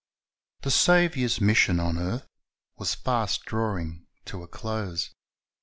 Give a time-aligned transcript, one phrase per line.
[0.63, 2.25] The Saviour's mission on earth
[2.75, 5.13] was fast drawing to a close.